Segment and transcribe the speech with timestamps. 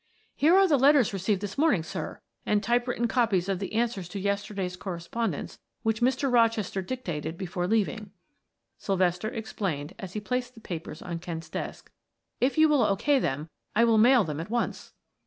[0.35, 4.09] "Here are the letters received this morning, sir, and type written copies of the answers
[4.09, 6.33] to yesterday's correspondence which Mr.
[6.33, 8.09] Rochester dictated before leaving,"
[8.79, 11.91] Sylvester explained as he placed the papers on Kent's desk.
[12.39, 13.19] "If you will o.k.
[13.19, 14.93] them, I will mail them at once."